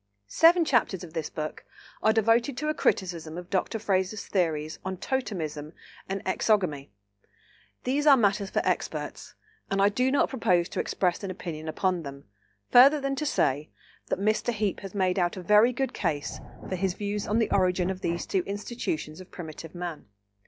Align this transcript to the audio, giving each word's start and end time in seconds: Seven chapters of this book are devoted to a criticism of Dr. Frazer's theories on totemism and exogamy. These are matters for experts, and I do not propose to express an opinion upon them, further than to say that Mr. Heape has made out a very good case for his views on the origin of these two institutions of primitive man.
Seven 0.25 0.65
chapters 0.65 1.03
of 1.03 1.13
this 1.13 1.29
book 1.29 1.63
are 2.01 2.11
devoted 2.11 2.57
to 2.57 2.69
a 2.69 2.73
criticism 2.73 3.37
of 3.37 3.51
Dr. 3.51 3.77
Frazer's 3.77 4.25
theories 4.25 4.79
on 4.83 4.97
totemism 4.97 5.73
and 6.09 6.23
exogamy. 6.25 6.89
These 7.83 8.07
are 8.07 8.17
matters 8.17 8.49
for 8.49 8.63
experts, 8.65 9.35
and 9.69 9.79
I 9.79 9.89
do 9.89 10.09
not 10.09 10.29
propose 10.31 10.69
to 10.69 10.79
express 10.79 11.23
an 11.23 11.29
opinion 11.29 11.67
upon 11.67 12.01
them, 12.01 12.23
further 12.71 12.99
than 12.99 13.15
to 13.17 13.27
say 13.27 13.69
that 14.07 14.17
Mr. 14.19 14.51
Heape 14.51 14.79
has 14.79 14.95
made 14.95 15.19
out 15.19 15.37
a 15.37 15.43
very 15.43 15.71
good 15.71 15.93
case 15.93 16.39
for 16.67 16.75
his 16.75 16.95
views 16.95 17.27
on 17.27 17.37
the 17.37 17.51
origin 17.51 17.91
of 17.91 18.01
these 18.01 18.25
two 18.25 18.41
institutions 18.47 19.21
of 19.21 19.29
primitive 19.29 19.75
man. 19.75 20.07